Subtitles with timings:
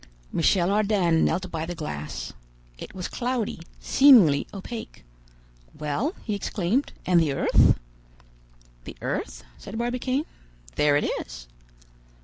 [0.33, 2.33] Michel Ardan knelt by the glass.
[2.79, 5.03] It was cloudy, seemingly opaque.
[5.77, 7.77] "Well!" he exclaimed, "and the earth?"
[8.85, 10.25] "The earth?" said Barbicane.
[10.73, 11.45] "There it is."